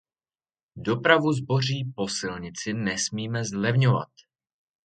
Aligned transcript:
Dopravu 0.75 1.33
zboří 1.33 1.93
po 1.95 2.07
silnici 2.07 2.73
nesmíme 2.73 3.45
zlevňovat. 3.45 4.09